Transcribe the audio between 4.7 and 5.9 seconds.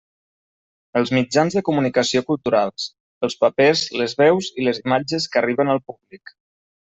imatges que arriben al